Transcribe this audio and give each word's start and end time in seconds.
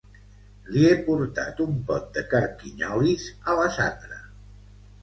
Li 0.69 0.85
he 0.87 0.95
portat 1.09 1.61
un 1.67 1.77
pot 1.91 2.09
de 2.17 2.25
carquinyolis 2.35 3.31
a 3.55 3.61
la 3.63 3.71
Sandra 3.79 4.21